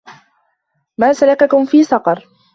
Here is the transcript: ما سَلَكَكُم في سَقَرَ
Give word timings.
ما 0.99 1.13
سَلَكَكُم 1.13 1.65
في 1.65 1.83
سَقَرَ 1.83 2.27